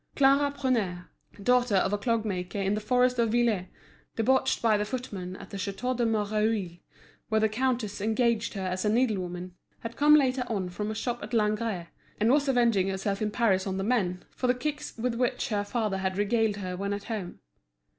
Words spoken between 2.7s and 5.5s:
the forest of Vilet, debauched by the footmen